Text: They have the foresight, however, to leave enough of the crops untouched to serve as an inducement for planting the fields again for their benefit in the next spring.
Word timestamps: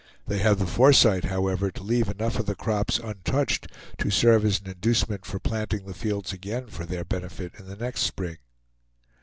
They 0.25 0.39
have 0.39 0.57
the 0.57 0.65
foresight, 0.65 1.25
however, 1.25 1.69
to 1.69 1.83
leave 1.83 2.09
enough 2.09 2.39
of 2.39 2.47
the 2.47 2.55
crops 2.55 2.97
untouched 2.97 3.67
to 3.99 4.09
serve 4.09 4.43
as 4.45 4.59
an 4.59 4.71
inducement 4.71 5.27
for 5.27 5.37
planting 5.37 5.85
the 5.85 5.93
fields 5.93 6.33
again 6.33 6.65
for 6.65 6.85
their 6.85 7.05
benefit 7.05 7.51
in 7.59 7.67
the 7.67 7.75
next 7.75 8.01
spring. 8.01 8.37